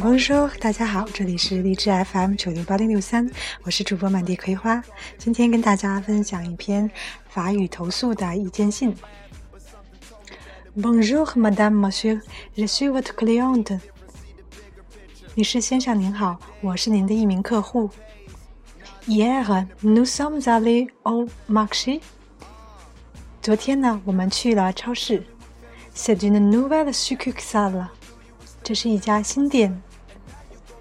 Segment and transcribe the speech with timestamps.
[0.00, 3.28] Bonjour，大家好，这里是荔枝 FM 九六八零六三，
[3.64, 4.80] 我是主播满地葵花。
[5.18, 6.88] 今天跟大家分享一篇
[7.28, 8.94] 法语投诉的意见信。
[10.76, 12.20] Bonjour, Madame, Monsieur,
[12.54, 13.80] je suis votre cliente。
[15.34, 17.90] 女士先生您好，我是您的一名客户。
[19.04, 22.00] Hier, nous sommes allés au marché。
[23.42, 25.24] 昨天呢，我们去了超市。
[25.92, 27.88] C'est une nouvelle succursale。
[28.62, 29.82] 这是一家新店。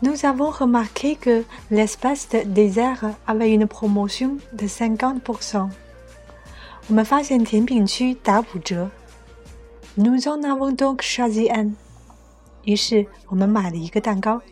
[0.00, 5.70] Nous avons remarqué que l'espace de dessert avait une promotion de 50%.
[6.88, 8.90] 我们发现甜品区打五折。
[9.96, 11.74] Nous en avons donc choisi un.
[12.64, 14.42] 于是我们买了一个蛋糕。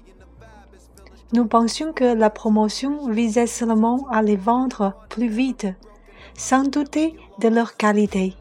[1.32, 5.74] Nous pensions que la promotion visait seulement à les vendre plus vite,
[6.34, 8.34] sans douter de leur qualité.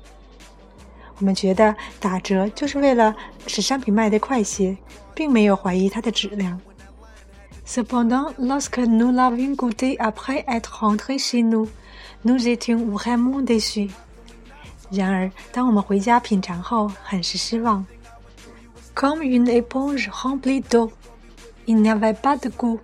[1.19, 3.15] 我们觉得打折就是为了
[3.47, 4.77] 使商品卖得快些，
[5.13, 6.59] 并没有怀疑它的质量。
[7.65, 11.69] Cependant, lorsque nous l'avions goûté après être rentrés chez nous,
[12.25, 13.89] nous étions vraiment déçus.
[14.91, 17.85] 然而，当我们回家品尝后，很是失望。
[18.93, 20.91] Comme une éponge remplie d'eau,
[21.65, 22.79] il n'y avait pas de goût.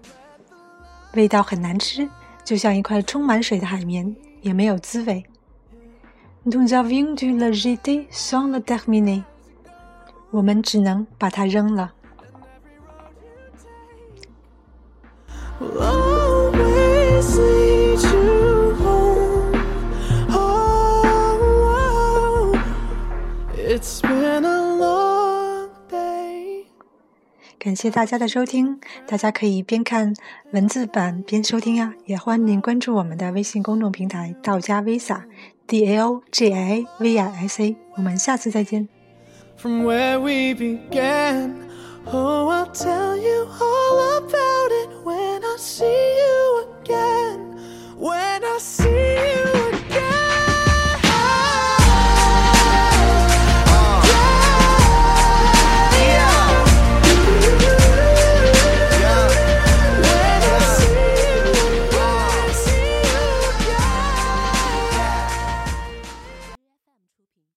[1.13, 2.07] 味道很难吃，
[2.45, 5.25] 就像一块充满水的海绵，也没有滋味。
[6.45, 9.23] Nous avions dû le jeter sans le terminer.
[10.31, 11.91] 我们只能把它扔了。
[27.58, 30.12] 感谢大家的收听，大家可以边看
[30.50, 35.22] 文字版边收听呀，也欢迎您关注我们的微信公众平台“道家 Visa
[35.66, 37.76] D A O J I A V I S A”。
[37.96, 38.88] 我们下次再见。
[39.56, 41.52] From where we began.
[42.04, 43.71] Oh, I'll tell you all